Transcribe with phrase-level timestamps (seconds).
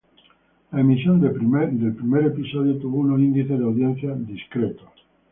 [0.71, 4.89] La emisión del primer episodio tuvo unos índices de audiencia discretos.